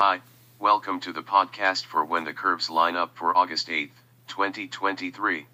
Hi, 0.00 0.20
welcome 0.60 1.00
to 1.00 1.12
the 1.12 1.24
podcast 1.24 1.84
for 1.86 2.04
When 2.04 2.22
the 2.22 2.32
Curves 2.32 2.70
Line 2.70 2.94
Up 2.94 3.16
for 3.16 3.36
August 3.36 3.68
8, 3.68 3.90
2023. 4.28 5.44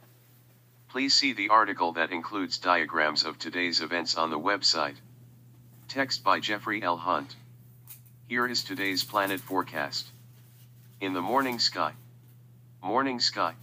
Please 0.90 1.14
see 1.14 1.32
the 1.32 1.48
article 1.48 1.92
that 1.92 2.12
includes 2.12 2.58
diagrams 2.58 3.24
of 3.24 3.38
today's 3.38 3.80
events 3.80 4.16
on 4.16 4.28
the 4.28 4.38
website. 4.38 4.96
Text 5.88 6.22
by 6.22 6.40
Jeffrey 6.40 6.82
L. 6.82 6.98
Hunt. 6.98 7.34
Here 8.28 8.46
is 8.46 8.62
today's 8.62 9.02
planet 9.02 9.40
forecast. 9.40 10.08
In 11.00 11.14
the 11.14 11.22
morning 11.22 11.58
sky. 11.58 11.94
Morning 12.82 13.20
sky. 13.20 13.54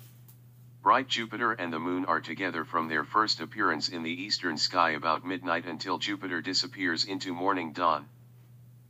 Bright 0.82 1.08
Jupiter 1.08 1.52
and 1.52 1.72
the 1.72 1.78
Moon 1.78 2.06
are 2.06 2.22
together 2.22 2.66
from 2.66 2.88
their 2.88 3.04
first 3.04 3.40
appearance 3.40 3.88
in 3.88 4.02
the 4.02 4.24
eastern 4.24 4.58
sky 4.58 4.90
about 4.94 5.28
midnight 5.28 5.66
until 5.66 6.00
Jupiter 6.00 6.42
disappears 6.42 7.06
into 7.06 7.36
morning 7.36 7.72
dawn. 7.72 8.10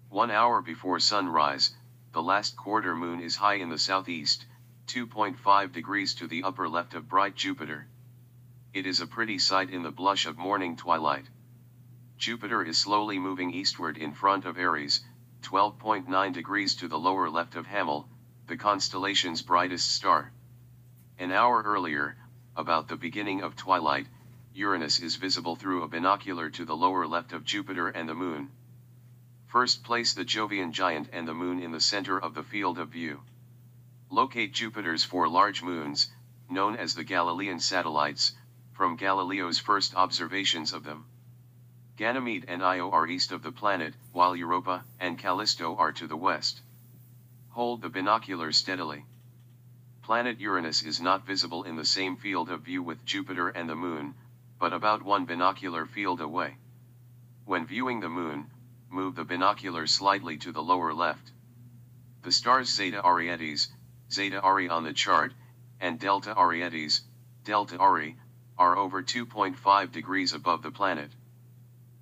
One 0.08 0.32
hour 0.32 0.62
before 0.62 1.00
sunrise, 1.00 1.72
the 2.14 2.22
last 2.22 2.58
quarter 2.58 2.94
moon 2.94 3.22
is 3.22 3.38
high 3.38 3.56
in 3.56 3.70
the 3.70 3.80
southeast, 3.80 4.46
2.5 4.88 5.72
degrees 5.72 6.14
to 6.16 6.28
the 6.28 6.44
upper 6.44 6.68
left 6.68 6.94
of 6.94 7.08
bright 7.08 7.36
Jupiter. 7.36 7.88
It 8.74 8.86
is 8.86 9.00
a 9.00 9.08
pretty 9.08 9.40
sight 9.40 9.70
in 9.70 9.84
the 9.84 9.92
blush 9.92 10.26
of 10.26 10.38
morning 10.38 10.76
twilight. 10.76 11.30
Jupiter 12.18 12.64
is 12.64 12.78
slowly 12.78 13.18
moving 13.18 13.54
eastward 13.54 13.98
in 13.98 14.12
front 14.12 14.44
of 14.44 14.58
Aries, 14.58 15.04
12.9 15.44 16.34
degrees 16.34 16.76
to 16.76 16.90
the 16.90 17.00
lower 17.00 17.30
left 17.30 17.56
of 17.56 17.66
Hamal, 17.66 18.10
the 18.48 18.58
constellation's 18.58 19.42
brightest 19.42 19.90
star. 19.90 20.34
An 21.18 21.32
hour 21.32 21.64
earlier, 21.64 22.18
about 22.58 22.90
the 22.90 22.98
beginning 22.98 23.42
of 23.42 23.56
twilight, 23.56 24.08
Uranus 24.54 25.00
is 25.00 25.16
visible 25.16 25.56
through 25.56 25.84
a 25.84 25.88
binocular 25.88 26.50
to 26.50 26.66
the 26.66 26.76
lower 26.76 27.08
left 27.08 27.32
of 27.32 27.46
Jupiter 27.46 27.88
and 27.88 28.10
the 28.10 28.14
Moon. 28.14 28.52
First 29.52 29.84
place 29.84 30.14
the 30.14 30.24
Jovian 30.24 30.72
giant 30.72 31.10
and 31.12 31.28
the 31.28 31.34
Moon 31.34 31.62
in 31.62 31.74
the 31.74 31.82
center 31.82 32.18
of 32.18 32.36
the 32.36 32.42
field 32.42 32.80
of 32.80 32.88
view. 32.88 33.20
Locate 34.10 34.54
Jupiter's 34.54 35.04
four 35.04 35.28
large 35.28 35.62
moons, 35.62 36.10
known 36.50 36.78
as 36.78 36.96
the 36.96 37.04
Galilean 37.04 37.60
satellites, 37.60 38.32
from 38.72 38.96
Galileo's 38.96 39.60
first 39.60 39.94
observations 39.94 40.72
of 40.72 40.86
them. 40.86 41.04
Ganymede 41.98 42.46
and 42.48 42.64
Io 42.64 42.92
are 42.92 43.06
east 43.06 43.34
of 43.34 43.44
the 43.44 43.52
planet, 43.52 43.94
while 44.14 44.38
Europa 44.38 44.86
and 45.02 45.20
Callisto 45.20 45.76
are 45.76 45.92
to 45.92 46.08
the 46.08 46.16
west. 46.16 46.62
Hold 47.50 47.82
the 47.82 47.90
binoculars 47.90 48.56
steadily. 48.56 49.04
Planet 50.02 50.40
Uranus 50.40 50.82
is 50.82 51.02
not 51.02 51.26
visible 51.26 51.66
in 51.66 51.76
the 51.76 51.84
same 51.84 52.16
field 52.16 52.50
of 52.50 52.62
view 52.62 52.82
with 52.82 53.04
Jupiter 53.04 53.50
and 53.50 53.70
the 53.70 53.76
Moon, 53.76 54.16
but 54.58 54.72
about 54.72 55.04
one 55.04 55.26
binocular 55.26 55.86
field 55.86 56.22
away. 56.22 56.56
When 57.44 57.66
viewing 57.66 58.00
the 58.00 58.08
Moon, 58.08 58.50
move 58.92 59.16
the 59.16 59.24
binocular 59.24 59.88
slightly 59.88 60.38
to 60.38 60.52
the 60.52 60.62
lower 60.62 60.94
left. 60.94 61.32
The 62.24 62.32
stars 62.32 62.74
Zeta 62.74 63.02
Arietis, 63.02 63.70
Zeta 64.12 64.42
Ari 64.42 64.70
on 64.70 64.84
the 64.84 64.94
chart, 64.94 65.34
and 65.80 66.00
Delta 66.00 66.36
Arietis, 66.36 67.02
Delta 67.44 67.78
Ari, 67.78 68.18
are 68.58 68.78
over 68.78 69.02
2.5 69.02 69.92
degrees 69.92 70.34
above 70.34 70.62
the 70.62 70.72
planet. 70.72 71.12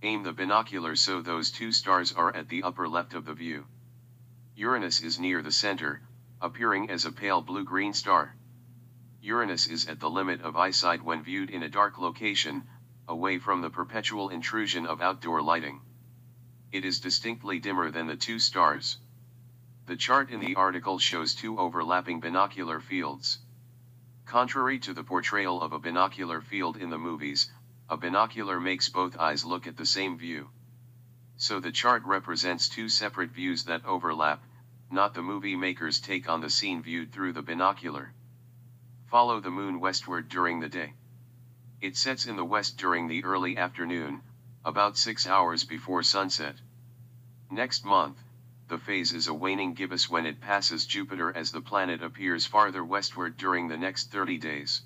Aim 0.01 0.23
the 0.23 0.33
binocular 0.33 0.95
so 0.95 1.21
those 1.21 1.51
two 1.51 1.71
stars 1.71 2.11
are 2.11 2.35
at 2.35 2.49
the 2.49 2.63
upper 2.63 2.87
left 2.87 3.13
of 3.13 3.25
the 3.25 3.33
view. 3.33 3.65
Uranus 4.55 5.01
is 5.01 5.19
near 5.19 5.41
the 5.41 5.51
center, 5.51 6.01
appearing 6.41 6.89
as 6.89 7.05
a 7.05 7.11
pale 7.11 7.41
blue-green 7.41 7.93
star. 7.93 8.35
Uranus 9.21 9.67
is 9.67 9.87
at 9.87 9.99
the 9.99 10.09
limit 10.09 10.41
of 10.41 10.57
eyesight 10.57 11.03
when 11.03 11.23
viewed 11.23 11.49
in 11.49 11.63
a 11.63 11.69
dark 11.69 11.97
location, 11.97 12.67
away 13.07 13.39
from 13.39 13.61
the 13.61 13.69
perpetual 13.69 14.29
intrusion 14.29 14.85
of 14.85 15.01
outdoor 15.01 15.41
lighting. 15.41 15.81
It 16.71 16.85
is 16.85 16.99
distinctly 16.99 17.59
dimmer 17.59 17.89
than 17.89 18.05
the 18.05 18.15
two 18.15 18.37
stars. 18.37 18.99
The 19.87 19.95
chart 19.95 20.29
in 20.29 20.39
the 20.39 20.53
article 20.55 20.99
shows 20.99 21.33
two 21.33 21.57
overlapping 21.57 22.19
binocular 22.19 22.79
fields. 22.79 23.39
Contrary 24.25 24.77
to 24.79 24.93
the 24.93 25.03
portrayal 25.03 25.63
of 25.63 25.73
a 25.73 25.79
binocular 25.79 26.41
field 26.41 26.77
in 26.77 26.91
the 26.91 26.99
movies, 26.99 27.51
a 27.89 27.97
binocular 27.97 28.59
makes 28.59 28.87
both 28.87 29.17
eyes 29.17 29.43
look 29.43 29.65
at 29.65 29.77
the 29.77 29.85
same 29.85 30.19
view. 30.19 30.51
So 31.37 31.59
the 31.59 31.71
chart 31.71 32.03
represents 32.05 32.69
two 32.69 32.87
separate 32.87 33.31
views 33.31 33.63
that 33.63 33.83
overlap, 33.85 34.43
not 34.91 35.15
the 35.15 35.23
movie 35.23 35.55
maker's 35.55 35.99
take 35.99 36.29
on 36.29 36.41
the 36.41 36.51
scene 36.51 36.83
viewed 36.83 37.11
through 37.11 37.33
the 37.33 37.41
binocular. 37.41 38.13
Follow 39.07 39.39
the 39.39 39.49
moon 39.49 39.79
westward 39.79 40.29
during 40.29 40.59
the 40.59 40.69
day. 40.69 40.93
It 41.81 41.97
sets 41.97 42.27
in 42.27 42.35
the 42.35 42.45
west 42.45 42.77
during 42.77 43.07
the 43.07 43.23
early 43.23 43.57
afternoon, 43.57 44.21
about 44.65 44.97
6 44.97 45.27
hours 45.27 45.63
before 45.63 46.03
sunset. 46.03 46.55
Next 47.49 47.85
month, 47.85 48.17
the 48.67 48.77
phase 48.77 49.13
is 49.13 49.27
a 49.27 49.33
waning 49.33 49.73
gibbous 49.73 50.09
when 50.09 50.25
it 50.25 50.41
passes 50.41 50.85
Jupiter 50.85 51.35
as 51.35 51.51
the 51.51 51.61
planet 51.61 52.03
appears 52.03 52.45
farther 52.45 52.83
westward 52.83 53.37
during 53.37 53.67
the 53.67 53.77
next 53.77 54.11
30 54.11 54.37
days. 54.37 54.81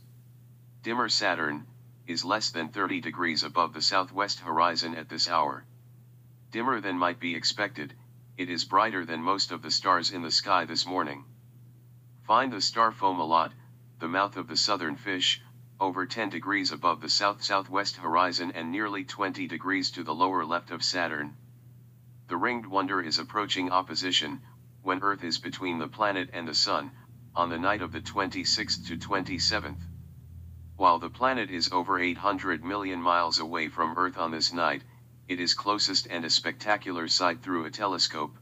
Dimmer 0.84 1.10
Saturn, 1.10 1.68
is 2.06 2.26
less 2.26 2.50
than 2.52 2.70
30 2.70 3.00
degrees 3.02 3.44
above 3.44 3.74
the 3.74 3.82
southwest 3.82 4.40
horizon 4.42 4.96
at 4.96 5.10
this 5.10 5.30
hour. 5.30 5.66
Dimmer 6.52 6.82
than 6.82 6.98
might 6.98 7.20
be 7.20 7.36
expected, 7.36 7.94
it 8.38 8.50
is 8.50 8.66
brighter 8.66 9.06
than 9.06 9.24
most 9.24 9.52
of 9.52 9.62
the 9.62 9.72
stars 9.72 10.12
in 10.12 10.22
the 10.22 10.32
sky 10.32 10.66
this 10.66 10.86
morning. 10.86 11.24
Find 12.28 12.52
the 12.52 12.62
star 12.62 12.92
Fomalhaut, 12.92 13.52
the 14.00 14.08
mouth 14.08 14.36
of 14.38 14.48
the 14.48 14.58
southern 14.58 14.98
fish, 14.98 15.42
over 15.80 16.06
10 16.06 16.30
degrees 16.30 16.72
above 16.72 17.02
the 17.02 17.10
south-southwest 17.10 17.98
horizon 17.98 18.52
and 18.52 18.72
nearly 18.72 19.04
20 19.04 19.48
degrees 19.48 19.92
to 19.92 20.04
the 20.04 20.14
lower 20.14 20.46
left 20.46 20.72
of 20.72 20.84
Saturn. 20.84 21.36
The 22.28 22.38
ringed 22.38 22.66
wonder 22.66 23.02
is 23.02 23.20
approaching 23.20 23.72
opposition, 23.72 24.42
when 24.82 25.02
Earth 25.02 25.24
is 25.24 25.40
between 25.40 25.80
the 25.80 25.88
planet 25.88 26.30
and 26.34 26.48
the 26.48 26.54
Sun, 26.54 26.92
on 27.36 27.50
the 27.50 27.58
night 27.58 27.82
of 27.82 27.92
the 27.92 28.02
26th 28.02 28.86
to 28.88 28.98
27th. 28.98 29.82
While 30.76 31.00
the 31.00 31.10
planet 31.10 31.50
is 31.50 31.72
over 31.72 32.00
800 32.00 32.64
million 32.64 33.02
miles 33.02 33.40
away 33.40 33.68
from 33.68 33.98
Earth 33.98 34.18
on 34.18 34.32
this 34.32 34.54
night, 34.54 34.84
it 35.28 35.40
is 35.40 35.54
closest 35.54 36.08
and 36.08 36.26
a 36.26 36.30
spectacular 36.30 37.08
sight 37.08 37.42
through 37.42 37.66
a 37.66 37.72
telescope. 37.72 38.38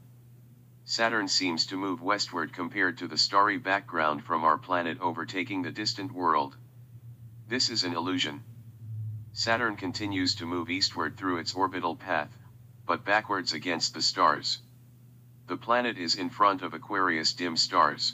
Saturn 0.84 1.28
seems 1.28 1.66
to 1.68 1.78
move 1.78 2.02
westward 2.02 2.54
compared 2.54 2.98
to 2.98 3.08
the 3.08 3.18
starry 3.18 3.58
background 3.58 4.24
from 4.24 4.44
our 4.44 4.58
planet 4.58 5.00
overtaking 5.00 5.62
the 5.62 5.72
distant 5.72 6.12
world. 6.12 6.58
This 7.52 7.70
is 7.70 7.84
an 7.84 7.94
illusion. 7.94 8.46
Saturn 9.34 9.76
continues 9.76 10.36
to 10.36 10.46
move 10.46 10.70
eastward 10.70 11.18
through 11.18 11.40
its 11.40 11.54
orbital 11.54 11.98
path, 11.98 12.34
but 12.86 13.04
backwards 13.04 13.52
against 13.52 13.94
the 13.94 14.02
stars. 14.02 14.60
The 15.48 15.58
planet 15.58 15.98
is 15.98 16.16
in 16.16 16.30
front 16.30 16.62
of 16.62 16.74
Aquarius 16.74 17.34
dim 17.34 17.58
stars. 17.58 18.14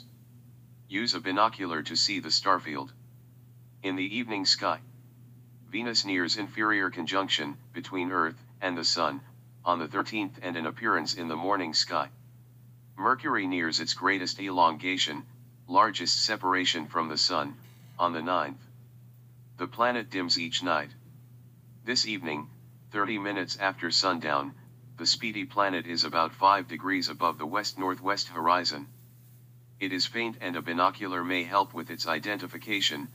Use 0.88 1.14
a 1.14 1.20
binocular 1.20 1.84
to 1.84 1.94
see 1.94 2.18
the 2.18 2.30
starfield. 2.30 2.90
In 3.84 3.94
the 3.94 4.16
evening 4.16 4.44
sky, 4.44 4.80
Venus 5.68 6.04
nears 6.04 6.36
inferior 6.36 6.90
conjunction 6.90 7.58
between 7.72 8.10
Earth 8.10 8.42
and 8.60 8.76
the 8.76 8.82
Sun 8.82 9.20
on 9.64 9.78
the 9.78 9.86
13th 9.86 10.40
and 10.42 10.56
an 10.56 10.66
appearance 10.66 11.14
in 11.14 11.28
the 11.28 11.36
morning 11.36 11.74
sky. 11.74 12.10
Mercury 12.96 13.46
nears 13.46 13.78
its 13.78 13.94
greatest 13.94 14.40
elongation, 14.40 15.24
largest 15.68 16.24
separation 16.24 16.88
from 16.88 17.08
the 17.08 17.16
Sun, 17.16 17.54
on 18.00 18.12
the 18.12 18.20
9th. 18.20 18.56
The 19.58 19.66
planet 19.66 20.08
dims 20.08 20.38
each 20.38 20.62
night. 20.62 20.90
This 21.84 22.06
evening, 22.06 22.48
30 22.92 23.18
minutes 23.18 23.56
after 23.56 23.90
sundown, 23.90 24.54
the 24.96 25.04
speedy 25.04 25.44
planet 25.46 25.84
is 25.84 26.04
about 26.04 26.32
5 26.32 26.68
degrees 26.68 27.08
above 27.08 27.38
the 27.38 27.46
west-northwest 27.46 28.28
horizon. 28.28 28.86
It 29.80 29.92
is 29.92 30.06
faint 30.06 30.36
and 30.40 30.54
a 30.54 30.62
binocular 30.62 31.24
may 31.24 31.42
help 31.42 31.74
with 31.74 31.90
its 31.90 32.06
identification, 32.06 33.08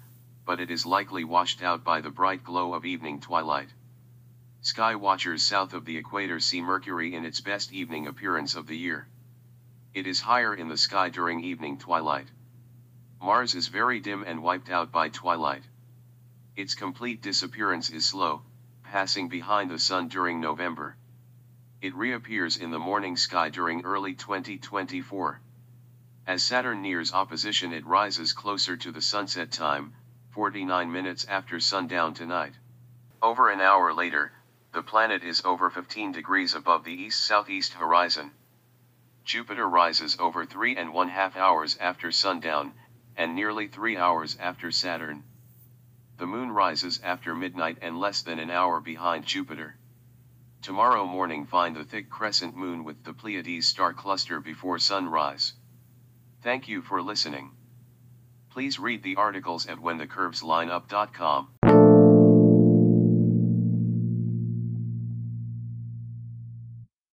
but 0.46 0.60
it 0.60 0.70
is 0.70 0.86
likely 0.86 1.24
washed 1.24 1.64
out 1.64 1.86
by 1.86 2.02
the 2.02 2.10
bright 2.10 2.44
glow 2.44 2.74
of 2.74 2.84
evening 2.84 3.22
twilight. 3.22 3.70
Sky 4.60 4.96
watchers 4.96 5.44
south 5.44 5.74
of 5.74 5.86
the 5.86 5.96
equator 5.96 6.42
see 6.42 6.62
Mercury 6.62 7.16
in 7.16 7.24
its 7.24 7.40
best 7.40 7.72
evening 7.72 8.06
appearance 8.06 8.56
of 8.56 8.68
the 8.68 8.78
year. 8.78 9.08
It 9.94 10.08
is 10.08 10.20
higher 10.20 10.54
in 10.54 10.68
the 10.68 10.76
sky 10.76 11.08
during 11.08 11.42
evening 11.42 11.78
twilight. 11.78 12.28
Mars 13.22 13.56
is 13.56 13.70
very 13.70 14.02
dim 14.02 14.26
and 14.28 14.44
wiped 14.44 14.70
out 14.70 14.92
by 14.92 15.08
twilight. 15.08 15.64
Its 16.56 16.76
complete 16.76 17.20
disappearance 17.20 17.90
is 17.90 18.06
slow, 18.06 18.44
passing 18.84 19.28
behind 19.28 19.72
the 19.72 19.80
Sun 19.80 20.08
during 20.08 20.40
November. 20.40 20.96
It 21.82 21.96
reappears 21.96 22.58
in 22.58 22.70
the 22.70 22.78
morning 22.78 23.18
sky 23.18 23.50
during 23.50 23.84
early 23.84 24.14
2024. 24.14 25.42
As 26.28 26.44
Saturn 26.44 26.84
nears 26.84 27.12
opposition 27.12 27.74
it 27.74 27.88
rises 27.88 28.34
closer 28.34 28.78
to 28.78 28.92
the 28.92 29.02
sunset 29.02 29.52
time, 29.52 29.96
49 30.30 30.92
minutes 30.92 31.26
after 31.26 31.60
sundown 31.60 32.14
tonight. 32.14 32.54
Over 33.20 33.50
an 33.50 33.60
hour 33.60 33.92
later, 33.92 34.32
the 34.74 34.84
planet 34.84 35.24
is 35.24 35.44
over 35.44 35.72
15 35.72 36.12
degrees 36.12 36.54
above 36.54 36.84
the 36.84 36.94
east-southeast 36.94 37.74
horizon. 37.74 38.32
Jupiter 39.24 39.68
rises 39.68 40.18
over 40.20 40.46
three 40.46 40.76
and 40.76 40.94
one 40.94 41.10
half 41.10 41.36
hours 41.36 41.78
after 41.78 42.12
sundown, 42.12 42.74
and 43.18 43.34
nearly 43.34 43.68
three 43.68 43.98
hours 43.98 44.38
after 44.40 44.72
Saturn. 44.72 45.24
The 46.18 46.28
moon 46.28 46.52
rises 46.52 47.00
after 47.04 47.34
midnight 47.34 47.80
and 47.82 48.00
less 48.00 48.22
than 48.22 48.40
an 48.40 48.52
hour 48.52 48.80
behind 48.80 49.26
Jupiter. 49.26 49.78
Tomorrow 50.62 51.06
morning 51.06 51.46
find 51.46 51.76
the 51.76 51.84
thick 51.84 52.10
crescent 52.10 52.56
moon 52.56 52.84
with 52.84 53.04
the 53.04 53.14
Pleiades 53.14 53.68
star 53.68 53.94
cluster 53.94 54.40
before 54.40 54.80
sunrise. 54.80 55.54
Thank 56.42 56.68
you 56.68 56.82
for 56.82 57.02
listening. 57.02 57.52
Please 58.50 58.80
read 58.80 59.02
the 59.02 59.16
articles 59.16 59.66
at 59.66 59.80
whenthecurveslineup.com. 59.80 61.48